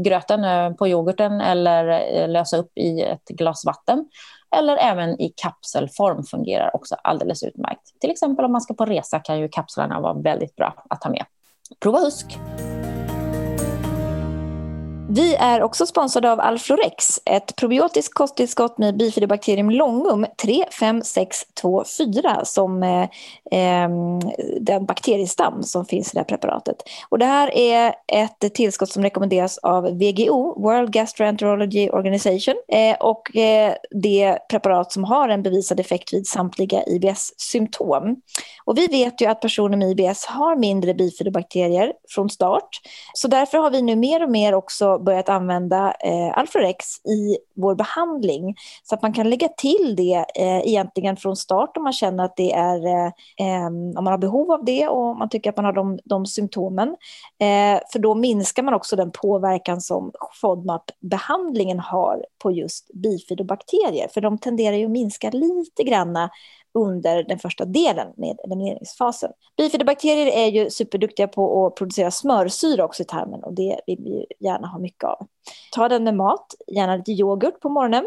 [0.06, 4.06] gröten på yoghurten eller lösa upp i ett glas vatten
[4.54, 8.00] eller även i kapselform fungerar också alldeles utmärkt.
[8.00, 11.10] Till exempel om man ska på resa kan ju kapslarna vara väldigt bra att ta
[11.10, 11.26] med.
[11.80, 12.38] Prova Husk!
[15.16, 23.10] Vi är också sponsrade av Alflorex, ett probiotiskt kosttillskott med bifidobakterium longum 35624 som eh,
[23.52, 24.20] ehm,
[24.62, 26.76] den bakteriestam som finns i det här preparatet.
[27.10, 33.36] Och det här är ett tillskott som rekommenderas av WGO, World Gastroenterology Organization, eh, och
[33.36, 38.16] eh, det preparat som har en bevisad effekt vid samtliga IBS-symptom.
[38.66, 42.70] Och vi vet ju att personer med IBS har mindre bifidobakterier från start,
[43.14, 47.76] så därför har vi nu mer och mer också börjat använda eh, Alflorex i vår
[47.76, 48.56] behandling.
[48.84, 52.36] Så att man kan lägga till det eh, egentligen från start om man känner att
[52.36, 52.86] det är,
[53.40, 53.66] eh,
[53.98, 56.90] om man har behov av det och man tycker att man har de, de symptomen.
[57.40, 60.12] Eh, för då minskar man också den påverkan som
[60.42, 64.08] FODMAP-behandlingen har på just bifidobakterier.
[64.14, 66.30] För de tenderar ju att minska lite granna
[66.74, 69.32] under den första delen med elimineringsfasen.
[69.58, 74.26] Bifidobakterier är ju superduktiga på att producera smörsyra också i tarmen och det vill vi
[74.40, 75.28] gärna ha mycket av.
[75.72, 78.06] Ta den med mat, gärna lite yoghurt på morgonen.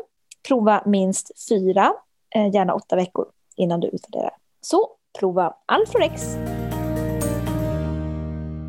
[0.48, 1.92] Prova minst fyra,
[2.34, 3.26] eh, gärna åtta veckor
[3.56, 4.34] innan du utvärderar.
[4.60, 6.36] Så prova Alforex.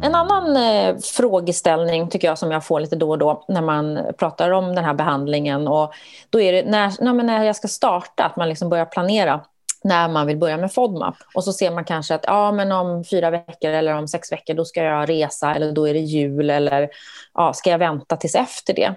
[0.02, 4.00] En annan eh, frågeställning tycker jag som jag får lite då och då när man
[4.18, 5.94] pratar om den här behandlingen och
[6.30, 9.42] då är det när, när jag ska starta, att man liksom börjar planera
[9.84, 11.16] när man vill börja med FODMAP.
[11.36, 14.54] Och så ser man kanske att ja, men om fyra veckor eller om sex veckor
[14.54, 16.90] då ska jag resa eller då är det jul eller
[17.34, 18.96] ja, ska jag vänta tills efter det.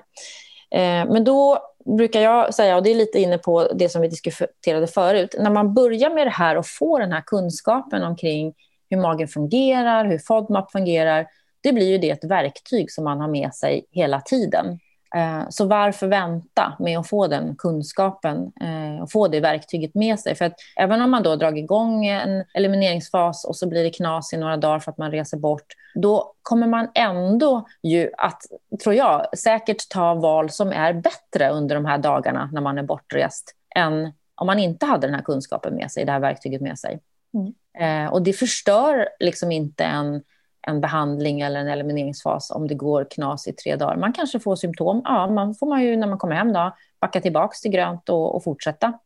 [0.70, 1.58] Eh, men då
[1.96, 5.50] brukar jag säga, och det är lite inne på det som vi diskuterade förut, när
[5.50, 8.54] man börjar med det här och får den här kunskapen omkring
[8.90, 11.26] hur magen fungerar, hur FODMAP fungerar,
[11.62, 14.78] det blir ju det ett verktyg som man har med sig hela tiden.
[15.14, 20.20] Eh, så varför vänta med att få den kunskapen eh, och få det verktyget med
[20.20, 20.34] sig?
[20.34, 24.32] För att även om man då drar igång en elimineringsfas och så blir det knas
[24.32, 28.42] i några dagar för att man reser bort, då kommer man ändå ju att,
[28.82, 32.82] tror jag, säkert ta val som är bättre under de här dagarna när man är
[32.82, 36.78] bortrest än om man inte hade den här kunskapen med sig, det här verktyget med
[36.78, 37.00] sig.
[37.34, 37.54] Mm.
[37.78, 40.22] Eh, och det förstör liksom inte en
[40.62, 43.96] en behandling eller en elimineringsfas om det går knas i tre dagar.
[43.96, 45.02] Man kanske får symptom.
[45.04, 48.34] Ja, man får man ju när man kommer hem då, backa tillbaka till grönt och,
[48.34, 48.98] och fortsätta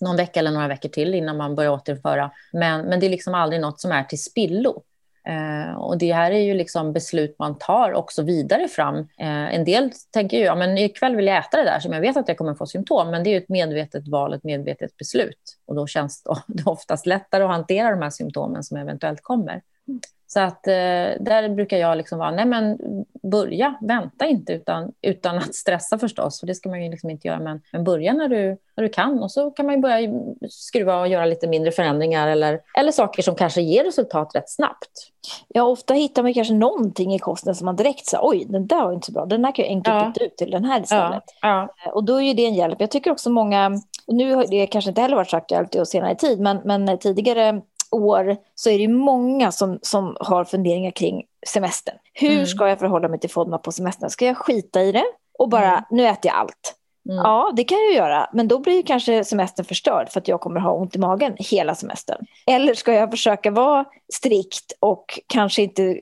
[0.00, 2.30] någon vecka eller några veckor till innan man börjar återföra.
[2.52, 4.82] Men, men det är liksom aldrig något som är till spillo.
[5.28, 8.96] Eh, och det här är ju liksom beslut man tar också vidare fram.
[8.98, 12.00] Eh, en del tänker ju, ja men ikväll vill jag äta det där som jag
[12.00, 14.96] vet att jag kommer få symptom, men det är ju ett medvetet val, ett medvetet
[14.96, 15.56] beslut.
[15.66, 19.62] Och då känns det oftast lättare att hantera de här symptomen som eventuellt kommer.
[20.30, 20.72] Så att eh,
[21.20, 22.78] där brukar jag liksom vara, nej men
[23.22, 27.28] börja, vänta inte utan, utan att stressa förstås, för det ska man ju liksom inte
[27.28, 30.10] göra, men, men börja när du, när du kan och så kan man ju börja
[30.48, 34.90] skruva och göra lite mindre förändringar eller, eller saker som kanske ger resultat rätt snabbt.
[35.48, 38.84] Ja, ofta hittar man kanske någonting i kosten som man direkt säger, oj, den där
[38.84, 40.12] var inte så bra, den här kan jag enkelt ja.
[40.14, 41.24] byta ut till den här istället.
[41.42, 41.68] Ja.
[41.84, 41.92] Ja.
[41.92, 42.80] Och då är ju det en hjälp.
[42.80, 43.70] Jag tycker också många,
[44.06, 46.98] och nu har det kanske inte heller varit så aktuellt i senare tid, men, men
[46.98, 51.96] tidigare år så är det många som, som har funderingar kring semestern.
[52.12, 52.46] Hur mm.
[52.46, 54.10] ska jag förhålla mig till FODMAP på semestern?
[54.10, 55.04] Ska jag skita i det
[55.38, 55.84] och bara, mm.
[55.90, 56.74] nu äter jag allt?
[57.08, 57.18] Mm.
[57.24, 60.60] Ja, det kan jag göra, men då blir kanske semestern förstörd för att jag kommer
[60.60, 62.26] ha ont i magen hela semestern.
[62.46, 66.00] Eller ska jag försöka vara strikt och kanske inte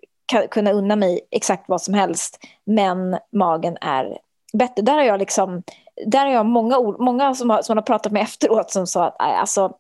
[0.50, 4.18] kunna unna mig exakt vad som helst, men magen är
[4.52, 4.82] bättre.
[4.82, 5.62] Där har jag liksom,
[6.06, 9.16] där har jag många, många som, har, som har pratat med efteråt som sa att
[9.18, 9.72] alltså,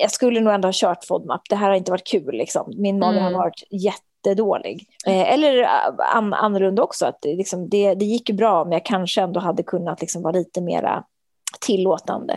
[0.00, 1.40] jag skulle nog ändå ha kört FODMAP.
[1.48, 2.34] Det här har inte varit kul.
[2.34, 2.72] Liksom.
[2.76, 3.24] Min mage mm.
[3.24, 4.86] har varit jättedålig.
[5.06, 7.06] Eh, eller äh, an, annorlunda också.
[7.06, 10.60] Att liksom, det, det gick bra, men jag kanske ändå hade kunnat liksom, vara lite
[10.60, 11.04] mera
[11.60, 12.36] tillåtande.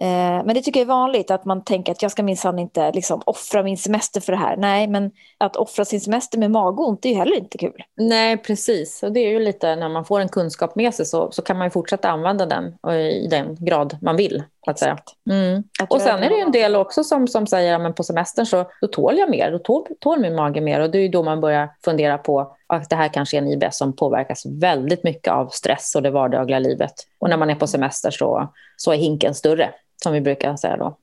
[0.00, 2.92] Eh, men det tycker jag är vanligt att man tänker att jag ska minsann inte
[2.92, 4.56] liksom, offra min semester för det här.
[4.56, 7.82] Nej, men att offra sin semester med magont är ju heller inte kul.
[7.96, 9.02] Nej, precis.
[9.02, 11.58] Och det är ju lite när man får en kunskap med sig så, så kan
[11.58, 14.42] man ju fortsätta använda den i den grad man vill.
[14.66, 14.98] Att säga.
[15.30, 15.62] Mm.
[15.88, 18.64] Och sen är det ju en del också som, som säger att på semestern så
[18.80, 20.80] då tål jag mer, då tål, tål min mage mer.
[20.80, 23.48] Och det är ju då man börjar fundera på att det här kanske är en
[23.48, 26.92] IBS som påverkas väldigt mycket av stress och det vardagliga livet.
[27.18, 29.70] Och när man är på semester så, så är hinken större
[30.02, 30.96] som vi brukar säga då.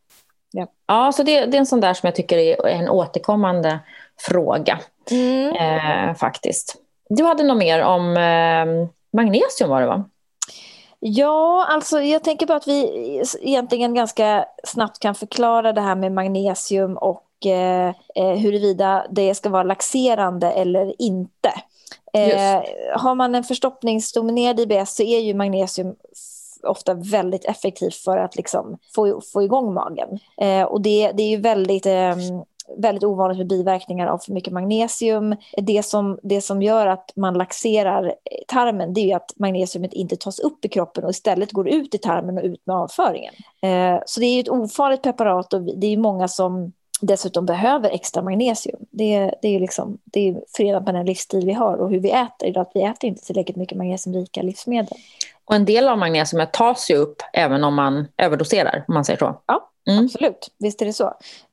[0.52, 3.80] Ja, ja så det, det är en sån där som jag tycker är en återkommande
[4.20, 4.80] fråga.
[5.12, 5.56] Mm.
[5.56, 6.76] Eh, faktiskt.
[7.10, 10.04] Du hade något mer om eh, magnesium var det va?
[11.00, 16.12] Ja, alltså jag tänker på att vi egentligen ganska snabbt kan förklara det här med
[16.12, 21.50] magnesium och eh, eh huruvida det ska vara laxerande eller inte.
[22.14, 22.64] Eh,
[22.96, 25.96] har man en förstoppningsdominerad IBS så är ju magnesium
[26.66, 30.20] ofta väldigt effektivt för att liksom få, få igång magen.
[30.42, 32.16] Eh, och det, det är ju väldigt eh,
[32.78, 35.36] väldigt ovanligt med biverkningar av för mycket magnesium.
[35.58, 38.16] Det som, det som gör att man laxerar
[38.48, 41.98] tarmen det är att magnesiumet inte tas upp i kroppen och istället går ut i
[41.98, 43.34] tarmen och ut med avföringen.
[43.62, 46.72] Eh, så det är ett ofarligt preparat och det är många som
[47.02, 48.80] dessutom behöver extra magnesium.
[48.92, 52.12] Det, det är, liksom, det är förenat med den livsstil vi har och hur vi
[52.12, 52.58] äter.
[52.58, 54.98] Att vi äter inte tillräckligt mycket magnesiumrika livsmedel.
[55.46, 59.20] Och en del av magnesiumet tas ju upp även om man överdoserar, om man säger
[59.20, 59.42] så.
[59.46, 60.06] Ja, mm.
[60.06, 60.52] absolut.
[60.60, 61.06] Visst är det så.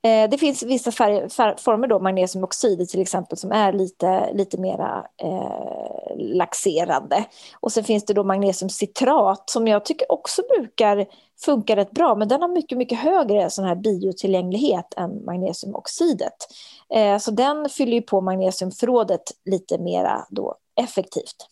[0.02, 4.60] Eh, det finns vissa färg, färg, former då, magnesiumoxid till exempel, som är lite, lite
[4.60, 7.24] mera eh, laxerande.
[7.60, 11.06] Och sen finns det då magnesiumcitrat som jag tycker också brukar
[11.44, 16.46] funka rätt bra, men den har mycket, mycket högre sån här biotillgänglighet än magnesiumoxidet.
[16.94, 21.46] Eh, så den fyller ju på magnesiumförrådet lite mera då effektivt.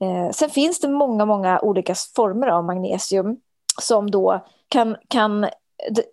[0.00, 3.36] Eh, sen finns det många, många olika former av magnesium
[3.80, 5.46] som då kan, kan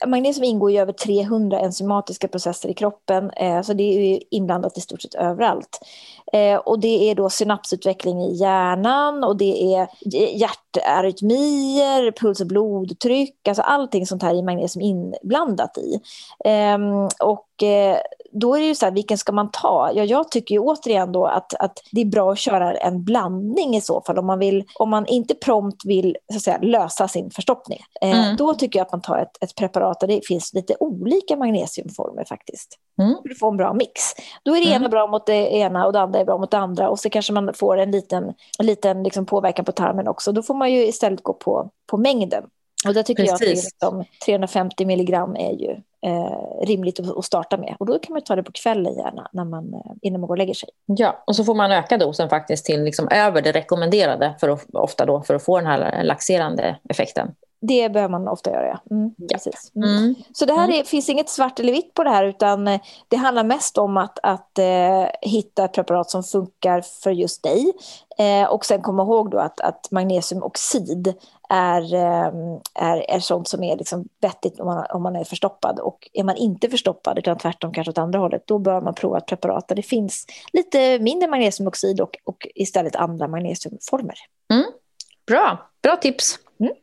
[0.08, 4.82] Magnesium ingår i över 300 enzymatiska processer i kroppen, eh, så det är inblandat i
[4.82, 5.80] stort sett överallt.
[6.34, 9.88] Eh, och det är då synapsutveckling i hjärnan och det är
[10.38, 16.00] hjärtarytmier, puls och blodtryck, alltså allting sånt här är magnesium inblandat i.
[16.45, 17.63] Ehm, eh, och
[18.32, 19.92] då är det ju så här, vilken ska man ta?
[19.94, 23.76] Ja, jag tycker ju återigen då att, att det är bra att köra en blandning
[23.76, 24.18] i så fall.
[24.18, 27.80] Om man, vill, om man inte prompt vill så att säga, lösa sin förstoppning.
[28.02, 28.36] Eh, mm.
[28.36, 32.26] Då tycker jag att man tar ett, ett preparat där det finns lite olika magnesiumformer
[32.26, 32.80] faktiskt.
[33.02, 33.16] Mm.
[33.24, 34.02] För att få en bra mix.
[34.44, 34.82] Då är det mm.
[34.82, 36.90] ena bra mot det ena och det andra är bra mot det andra.
[36.90, 40.32] Och så kanske man får en liten, en liten liksom påverkan på tarmen också.
[40.32, 42.44] Då får man ju istället gå på, på mängden.
[42.88, 43.42] Och där tycker Precis.
[43.42, 47.76] jag att liksom 350 milligram är ju eh, rimligt att, starta med.
[47.80, 50.34] Och då kan man ta det på kvällen gärna när man, eh, innan man går
[50.34, 50.70] och lägger sig.
[50.86, 54.66] Ja, och så får man öka dosen faktiskt till liksom över det rekommenderade för att,
[54.74, 57.36] ofta då, för att få den här laxerande effekten.
[57.60, 58.80] Det behöver man ofta göra, ja.
[58.92, 59.28] Mm, ja.
[59.34, 59.72] Precis.
[59.76, 59.90] Mm.
[59.90, 60.16] Mm.
[60.34, 60.80] Så det här mm.
[60.80, 63.98] är, finns inget svart eller vitt på det här utan eh, det handlar mest om
[63.98, 67.74] att, att eh, hitta ett preparat som funkar för just dig.
[68.18, 71.14] Eh, och sen komma ihåg då att, att magnesiumoxid
[71.50, 72.32] är, eh,
[72.76, 75.80] är, är sånt som är liksom vettigt om man, om man är förstoppad.
[75.80, 79.18] Och är man inte förstoppad, utan tvärtom kanske åt andra hållet, då bör man prova
[79.18, 84.16] ett preparat där det finns lite mindre magnesiumoxid och, och istället andra magnesiumformer.
[84.54, 84.66] Mm.
[85.28, 86.40] Bra, bra tips.
[86.60, 86.74] Mm.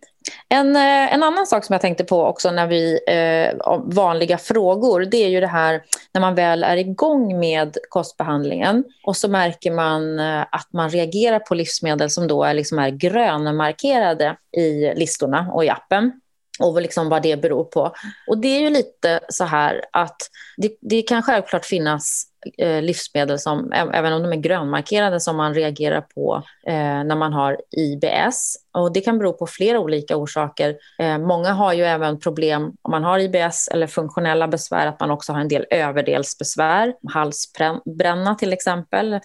[0.48, 5.04] En, eh, en annan sak som jag tänkte på också när vi eh, vanliga frågor
[5.04, 5.82] det är ju det här
[6.12, 11.38] när man väl är igång med kostbehandlingen och så märker man eh, att man reagerar
[11.38, 16.20] på livsmedel som då är, liksom är grönmarkerade i listorna och i appen
[16.58, 17.92] och liksom vad det beror på.
[18.26, 20.16] Och det är ju lite så här att
[20.56, 22.26] det, det kan självklart finnas
[22.58, 27.32] Eh, livsmedel som, även om de är grönmarkerade, som man reagerar på eh, när man
[27.32, 28.56] har IBS.
[28.72, 30.76] Och det kan bero på flera olika orsaker.
[30.98, 35.10] Eh, många har ju även problem om man har IBS eller funktionella besvär, att man
[35.10, 39.20] också har en del överdelsbesvär, halsbränna till exempel, eh,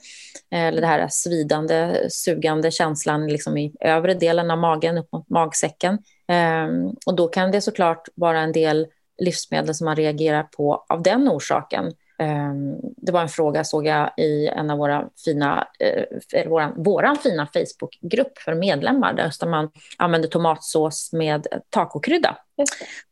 [0.52, 5.98] eller det här svidande, sugande känslan liksom i övre delen av magen, upp mot magsäcken.
[6.28, 8.88] Ehm, och då kan det såklart vara en del
[9.20, 11.94] livsmedel som man reagerar på av den orsaken.
[12.20, 17.16] Ehm, det var en fråga, såg jag, i en av våra fina, eh, våran, våran
[17.16, 22.38] fina Facebookgrupp för medlemmar, där man använder tomatsås med tacokrydda,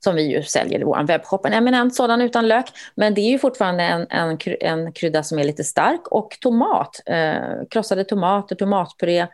[0.03, 1.45] som vi ju säljer i vår webbshop.
[1.45, 2.65] En eminent sådan utan lök,
[2.95, 6.07] men det är ju fortfarande en, en, en krydda som är lite stark.
[6.07, 7.35] Och tomat, eh,
[7.69, 9.27] krossade tomater, tomatpuré,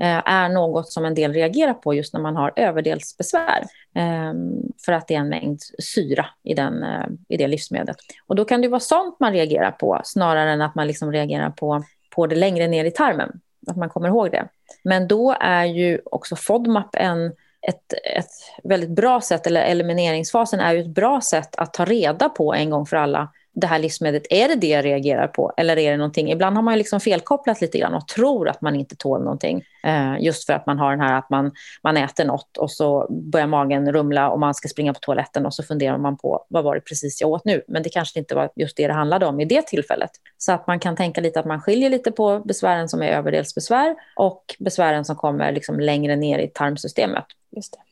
[0.00, 3.64] Eh, är något som en del reagerar på just när man har överdelsbesvär.
[3.94, 4.52] Ehm,
[4.84, 7.96] för att det är en mängd syra i, den, eh, i det livsmedlet.
[8.26, 11.50] Och då kan det vara sånt man reagerar på snarare än att man liksom reagerar
[11.50, 11.84] på,
[12.14, 13.40] på det längre ner i tarmen.
[13.66, 14.48] Att man kommer ihåg det.
[14.84, 17.26] Men då är ju också FODMAP en,
[17.68, 18.30] ett, ett
[18.64, 22.70] väldigt bra sätt, eller elimineringsfasen är ju ett bra sätt att ta reda på en
[22.70, 25.96] gång för alla det här livsmedlet, är det det jag reagerar på eller är det
[25.96, 26.30] någonting?
[26.30, 29.62] Ibland har man liksom felkopplat lite grann och tror att man inte tål någonting.
[29.84, 33.06] Eh, just för att man har den här att man, man äter något och så
[33.10, 36.64] börjar magen rumla och man ska springa på toaletten och så funderar man på vad
[36.64, 37.62] var det precis jag åt nu?
[37.68, 40.10] Men det kanske inte var just det det handlade om i det tillfället.
[40.38, 43.96] Så att man kan tänka lite att man skiljer lite på besvären som är överdelsbesvär
[44.16, 47.24] och besvären som kommer liksom längre ner i tarmsystemet.
[47.56, 47.89] Just det.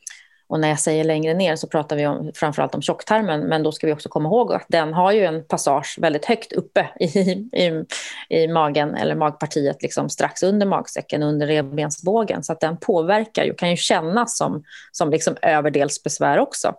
[0.49, 3.71] Och när jag säger längre ner så pratar vi om, framförallt om tjocktarmen, men då
[3.71, 7.07] ska vi också komma ihåg att den har ju en passage väldigt högt uppe i,
[7.09, 7.85] i,
[8.29, 12.43] i magen eller magpartiet, liksom strax under magsäcken, under revbensbågen.
[12.43, 16.73] Så att den påverkar ju, kan ju kännas som, som liksom överdelsbesvär också.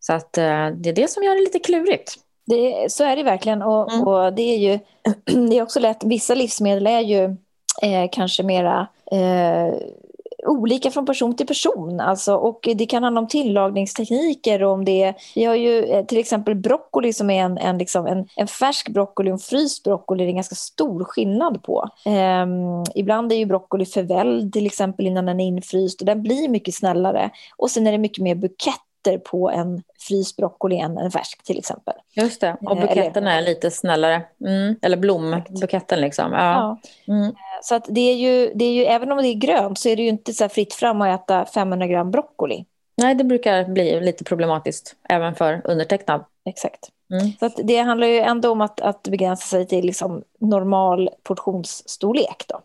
[0.00, 2.14] Så att eh, det är det som gör det lite klurigt.
[2.46, 3.62] Det, så är det verkligen.
[3.62, 4.08] Och, mm.
[4.08, 4.78] och, det är ju
[5.48, 7.24] det är också lätt, vissa livsmedel är ju
[7.82, 9.74] eh, kanske mera eh,
[10.44, 12.00] olika från person till person.
[12.00, 14.62] Alltså, och det kan handla om tillagningstekniker.
[14.62, 18.06] Och om det, vi har ju eh, till exempel broccoli som är en, en, liksom
[18.06, 20.24] en, en färsk broccoli och en fryst broccoli.
[20.24, 21.88] Det är en ganska stor skillnad på.
[22.06, 26.48] Um, ibland är ju broccoli förvälld till exempel innan den är infryst och den blir
[26.48, 27.30] mycket snällare.
[27.56, 28.80] Och sen är det mycket mer bukett
[29.30, 31.94] på en fryst broccoli än en färsk till exempel.
[32.14, 34.22] Just det, och eh, buketten är lite snällare.
[34.40, 34.76] Mm.
[34.82, 36.32] Eller blombuketten liksom.
[36.32, 36.78] Ja.
[37.06, 37.14] ja.
[37.14, 37.34] Mm.
[37.64, 39.96] Så att det är, ju, det är ju, även om det är grönt så är
[39.96, 42.64] det ju inte så fritt fram att äta 500 gram broccoli.
[42.96, 46.24] Nej, det brukar bli lite problematiskt även för undertecknad.
[46.44, 46.90] Exakt.
[47.12, 47.32] Mm.
[47.38, 52.44] Så att det handlar ju ändå om att, att begränsa sig till liksom normal portionsstorlek.
[52.48, 52.60] Då.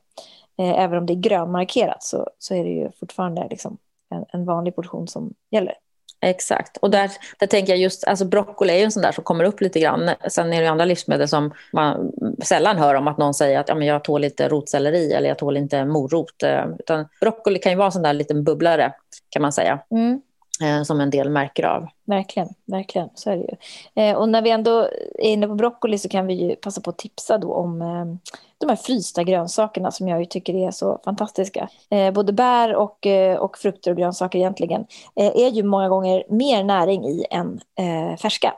[0.63, 3.77] Eh, även om det är grönmarkerat så, så är det ju fortfarande liksom
[4.09, 5.73] en, en vanlig portion som gäller.
[6.21, 6.77] Exakt.
[6.77, 9.43] Och där, där tänker jag just, alltså broccoli är ju en sån där som kommer
[9.43, 10.09] upp lite grann.
[10.27, 12.11] Sen är det ju andra livsmedel som man
[12.43, 15.37] sällan hör om att någon säger att ja, men jag tål inte rotselleri eller jag
[15.37, 16.43] tål inte morot.
[16.43, 18.93] Eh, utan broccoli kan ju vara en sån där liten bubblare
[19.29, 19.79] kan man säga.
[19.91, 20.21] Mm.
[20.63, 21.87] Eh, som en del märker av.
[22.05, 23.09] Verkligen, verkligen.
[23.15, 23.55] Så är det ju.
[24.03, 24.79] Eh, och när vi ändå
[25.19, 28.31] är inne på broccoli så kan vi ju passa på att tipsa då om eh,
[28.57, 31.69] de här frysta grönsakerna som jag ju tycker är så fantastiska.
[31.89, 36.23] Eh, både bär och, eh, och frukter och grönsaker egentligen eh, är ju många gånger
[36.29, 38.53] mer näring i än eh, färska.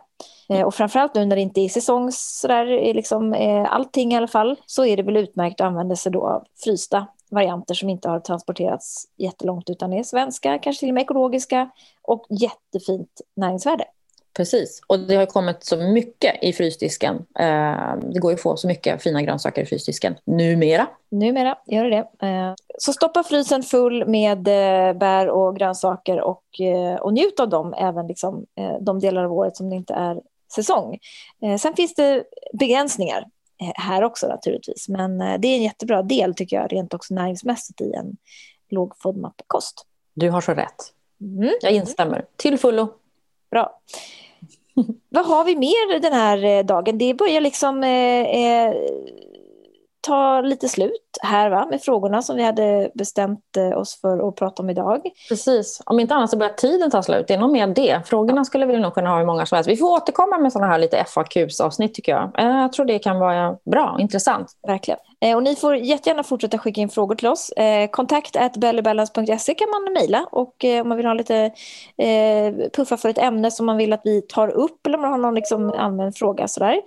[0.49, 3.35] Eh, och framförallt nu när det inte är säsong, sådär, liksom,
[3.69, 7.07] allting i alla fall, så är det väl utmärkt att använda sig då av frysta
[7.31, 11.69] varianter som inte har transporterats jättelångt utan är svenska, kanske till och med ekologiska
[12.01, 13.85] och jättefint näringsvärde.
[14.33, 17.15] Precis, och det har kommit så mycket i frysdisken.
[17.15, 20.87] Eh, det går ju att få så mycket fina grönsaker i frysdisken numera.
[21.11, 22.27] Numera gör det det.
[22.27, 26.43] Eh, så stoppa frysen full med eh, bär och grönsaker och,
[26.99, 28.45] och njut av dem även liksom,
[28.81, 30.21] de delar av året som det inte är
[30.55, 30.97] säsong.
[31.59, 33.25] Sen finns det begränsningar
[33.75, 37.93] här också naturligtvis, men det är en jättebra del tycker jag rent också näringsmässigt i
[37.93, 38.17] en
[38.69, 39.85] låg FODMAP-kost.
[40.13, 40.93] Du har så rätt.
[41.21, 41.53] Mm.
[41.61, 42.93] Jag instämmer till fullo.
[43.51, 43.81] Bra.
[45.09, 46.97] Vad har vi mer den här eh, dagen?
[46.97, 47.89] Det börjar liksom eh,
[48.25, 48.73] eh,
[50.01, 51.67] ta lite slut här va?
[51.69, 55.01] med frågorna som vi hade bestämt eh, oss för att prata om idag.
[55.29, 57.27] Precis, om inte annat så börjar tiden ta slut.
[57.27, 58.01] Det är nog mer det.
[58.05, 59.69] Frågorna skulle vi nog kunna ha hur många som helst.
[59.69, 62.39] Vi får återkomma med sådana här lite FAQs-avsnitt tycker jag.
[62.39, 64.47] Eh, jag tror det kan vara bra och intressant.
[64.67, 64.99] Verkligen.
[65.21, 67.51] Eh, och ni får jättegärna fortsätta skicka in frågor till oss.
[67.91, 71.51] Kontakt bellybalance.se kan man mejla och om man vill ha lite
[72.75, 75.17] puffa för ett ämne som man vill att vi tar upp eller om man har
[75.17, 76.81] någon liksom allmän fråga sådär.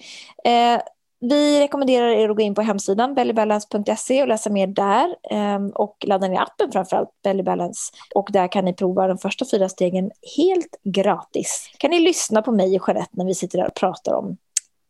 [1.31, 5.97] Vi rekommenderar er att gå in på hemsidan bellybalance.se och läsa mer där ehm, och
[6.07, 10.77] ladda ner appen framförallt Bellybalance och där kan ni prova de första fyra stegen helt
[10.83, 11.71] gratis.
[11.79, 14.37] Kan ni lyssna på mig och Jeanette när vi sitter där och pratar om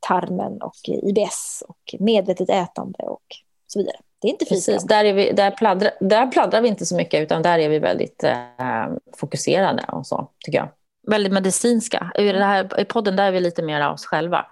[0.09, 3.25] tarmen och IBS och medvetet ätande och
[3.67, 3.97] så vidare.
[4.19, 7.23] Det är inte Precis, där, är vi, där, pladdrar, där pladdrar vi inte så mycket
[7.23, 8.87] utan där är vi väldigt eh,
[9.17, 10.69] fokuserade och så, tycker jag.
[11.07, 12.13] Väldigt medicinska.
[12.19, 14.47] I, det här, I podden där är vi lite mer av oss själva.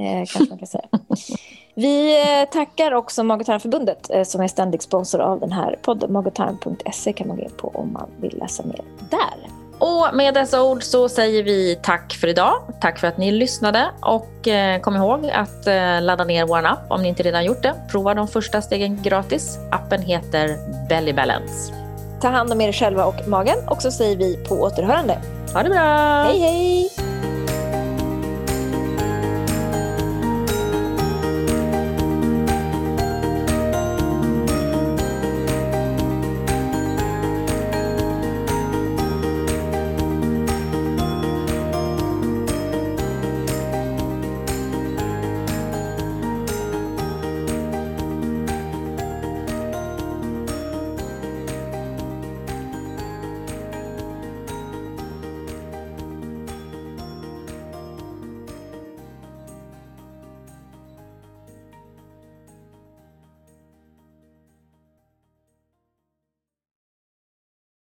[0.00, 0.84] Eh, kanske man kan säga.
[1.74, 6.12] Vi eh, tackar också Magotarmförbundet eh, som är ständig sponsor av den här podden.
[6.12, 8.80] Magotarm.se kan man gå in på om man vill läsa mer
[9.10, 9.50] där.
[9.78, 12.54] Och med dessa ord så säger vi tack för idag.
[12.80, 16.90] Tack för att ni lyssnade och eh, kom ihåg att eh, ladda ner vår app
[16.90, 17.74] om ni inte redan gjort det.
[17.90, 19.58] Prova de första stegen gratis.
[19.70, 20.56] Appen heter
[20.88, 21.72] Belly Balance.
[22.20, 25.18] Ta hand om er själva och magen och så säger vi på återhörande.
[25.54, 26.22] Ha det bra!
[26.22, 27.03] Hej hej!